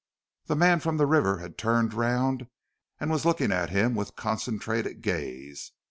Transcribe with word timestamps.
The 0.47 0.55
man 0.55 0.79
from 0.79 0.97
the 0.97 1.05
river 1.05 1.37
had 1.37 1.59
turned 1.59 1.93
round 1.93 2.47
and 2.99 3.11
was 3.11 3.23
looking 3.23 3.51
at 3.51 3.69
him 3.69 3.93
with 3.93 4.15
concentrated 4.15 5.03
gaze. 5.03 5.73